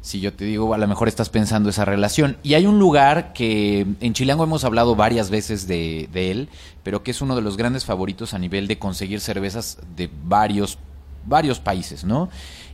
[0.00, 2.36] Si yo te digo, a lo mejor estás pensando esa relación.
[2.42, 6.48] Y hay un lugar que en Chilango hemos hablado varias veces de, de él,
[6.82, 10.78] pero que es uno de los grandes favoritos a nivel de conseguir cervezas de varios,
[11.24, 12.28] varios países, ¿no?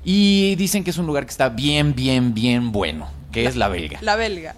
[0.05, 3.68] Y dicen que es un lugar que está bien, bien, bien bueno, que es la
[3.68, 3.99] belga.
[4.03, 4.55] La belga.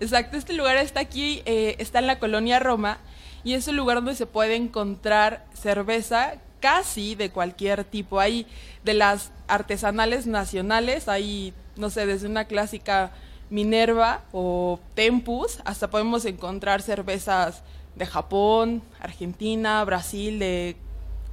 [0.00, 2.98] Exacto, este lugar está aquí, eh, está en la colonia Roma
[3.44, 8.20] y es un lugar donde se puede encontrar cerveza casi de cualquier tipo.
[8.20, 8.46] Hay
[8.84, 13.12] de las artesanales nacionales, hay, no sé, desde una clásica
[13.50, 17.62] Minerva o Tempus, hasta podemos encontrar cervezas
[17.96, 20.76] de Japón, Argentina, Brasil, de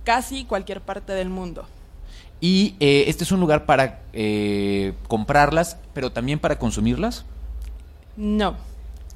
[0.03, 1.67] casi cualquier parte del mundo.
[2.39, 7.25] Y eh, este es un lugar para eh, comprarlas, pero también para consumirlas.
[8.15, 8.55] No.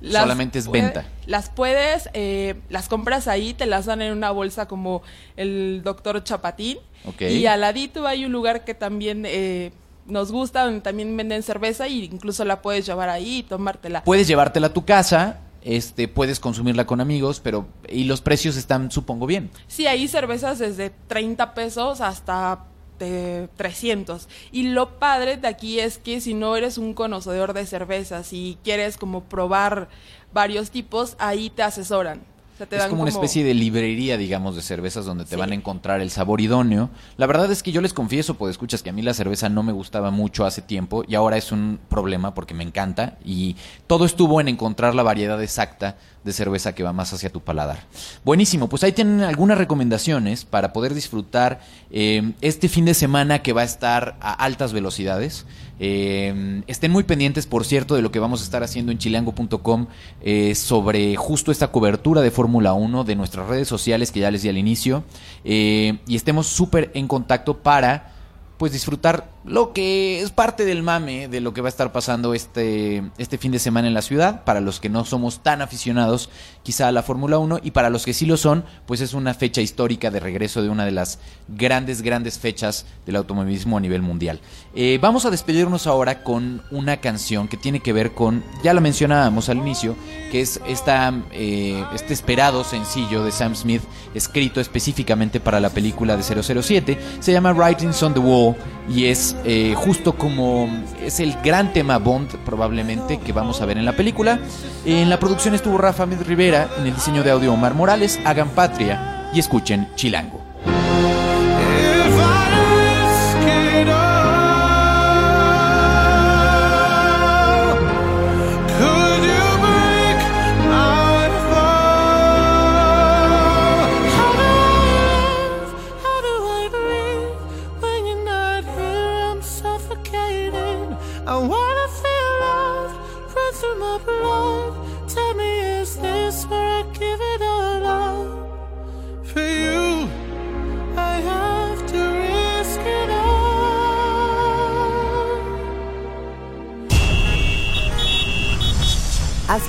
[0.03, 1.05] Solamente es puede- venta.
[1.27, 5.03] Las puedes, eh, las compras ahí, te las dan en una bolsa como
[5.37, 6.79] el doctor Chapatín.
[7.05, 7.21] Ok.
[7.21, 9.71] Y al ladito hay un lugar que también eh,
[10.07, 14.03] nos gusta, donde también venden cerveza y incluso la puedes llevar ahí y tomártela.
[14.03, 18.89] Puedes llevártela a tu casa, este, puedes consumirla con amigos, pero y los precios están,
[18.89, 19.51] supongo, bien.
[19.67, 22.65] Sí, hay cervezas desde 30 pesos hasta
[23.05, 24.27] de 300.
[24.51, 28.57] Y lo padre de aquí es que si no eres un conocedor de cervezas y
[28.63, 29.89] quieres como probar
[30.33, 32.30] varios tipos, ahí te asesoran.
[32.69, 35.35] Sea, es como una especie de librería, digamos, de cervezas donde te Sí.
[35.35, 36.89] van a encontrar el sabor idóneo.
[37.17, 39.63] La verdad es que yo les confieso, pues escuchas que a mí la cerveza no
[39.63, 43.55] me gustaba mucho hace tiempo y ahora es un problema porque me encanta y
[43.87, 47.79] todo estuvo en encontrar la variedad exacta de cerveza que va más hacia tu paladar.
[48.23, 53.53] Buenísimo, pues ahí tienen algunas recomendaciones para poder disfrutar eh, este fin de semana que
[53.53, 55.45] va a estar a altas velocidades.
[55.83, 59.87] Eh, estén muy pendientes, por cierto, de lo que vamos a estar haciendo en chilango.com
[60.21, 64.43] eh, sobre justo esta cobertura de Fórmula 1 de nuestras redes sociales que ya les
[64.43, 65.03] di al inicio.
[65.43, 68.13] Eh, y estemos súper en contacto para
[68.59, 72.33] pues disfrutar lo que es parte del mame de lo que va a estar pasando
[72.33, 76.29] este, este fin de semana en la ciudad, para los que no somos tan aficionados
[76.63, 79.33] quizá a la Fórmula 1 y para los que sí lo son, pues es una
[79.33, 84.01] fecha histórica de regreso de una de las grandes, grandes fechas del automovilismo a nivel
[84.01, 84.39] mundial.
[84.75, 88.81] Eh, vamos a despedirnos ahora con una canción que tiene que ver con, ya la
[88.81, 89.95] mencionábamos al inicio,
[90.31, 93.81] que es esta, eh, este esperado sencillo de Sam Smith,
[94.13, 98.55] escrito específicamente para la película de 007, se llama Writings on the Wall
[98.89, 100.69] y es eh, justo como
[101.01, 104.39] es el gran tema Bond probablemente que vamos a ver en la película.
[104.85, 109.29] En la producción estuvo Rafa Rivera, en el diseño de audio Omar Morales, hagan patria
[109.33, 110.40] y escuchen Chilango.